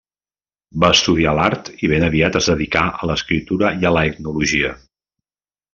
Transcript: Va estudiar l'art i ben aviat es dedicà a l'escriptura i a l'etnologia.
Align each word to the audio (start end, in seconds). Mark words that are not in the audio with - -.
Va 0.83 0.89
estudiar 0.95 1.33
l'art 1.39 1.69
i 1.87 1.91
ben 1.93 2.07
aviat 2.09 2.39
es 2.41 2.49
dedicà 2.53 2.85
a 3.03 3.11
l'escriptura 3.11 3.73
i 3.85 3.89
a 3.91 3.93
l'etnologia. 3.99 4.77